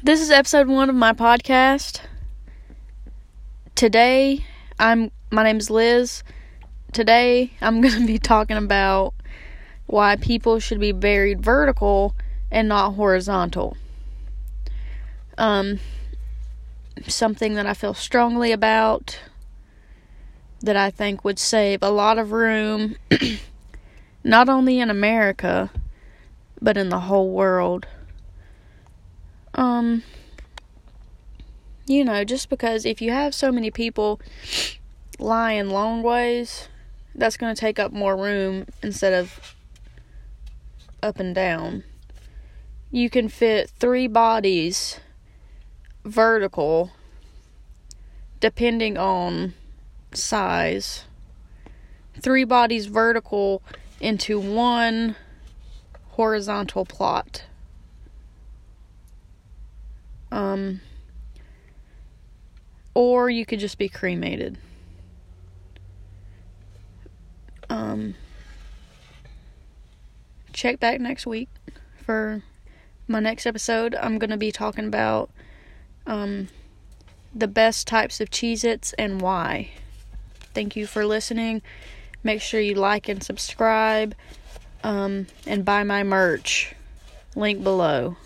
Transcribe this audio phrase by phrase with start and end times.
[0.00, 2.02] This is episode one of my podcast.
[3.74, 4.44] Today,
[4.78, 6.22] I'm my name's Liz.
[6.92, 9.12] Today, I'm going to be talking about
[9.86, 12.14] why people should be buried vertical
[12.48, 13.76] and not horizontal.
[15.36, 15.80] Um,
[17.08, 19.18] something that I feel strongly about
[20.60, 22.94] that I think would save a lot of room,
[24.22, 25.70] not only in America,
[26.62, 27.88] but in the whole world.
[29.58, 30.04] Um,
[31.84, 34.20] you know, just because if you have so many people
[35.18, 36.68] lying long ways,
[37.12, 39.56] that's going to take up more room instead of
[41.02, 41.82] up and down.
[42.92, 45.00] You can fit three bodies
[46.04, 46.92] vertical
[48.38, 49.54] depending on
[50.12, 51.04] size.
[52.20, 53.60] Three bodies vertical
[54.00, 55.16] into one
[56.10, 57.42] horizontal plot.
[60.58, 60.80] Um,
[62.94, 64.58] or you could just be cremated.
[67.70, 68.14] Um,
[70.52, 71.48] check back next week
[72.04, 72.42] for
[73.06, 73.94] my next episode.
[73.94, 75.30] I'm going to be talking about
[76.06, 76.48] um,
[77.34, 79.70] the best types of Cheez Its and why.
[80.54, 81.62] Thank you for listening.
[82.24, 84.14] Make sure you like and subscribe
[84.82, 86.74] um, and buy my merch.
[87.36, 88.16] Link below.